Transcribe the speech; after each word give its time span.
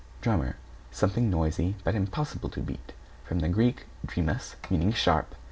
=DRUMMER= 0.21 0.55
Something 0.89 1.29
noisy, 1.29 1.75
but 1.83 1.93
impossible 1.93 2.49
to 2.49 2.59
beat. 2.61 2.93
From 3.23 3.37
the 3.37 3.49
Grk. 3.49 3.83
drimus, 4.03 4.55
meaning 4.71 4.91
sharp. 4.91 5.35